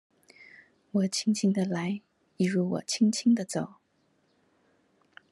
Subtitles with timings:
[0.93, 2.01] 我輕輕地來
[2.37, 3.75] 一如我輕輕的走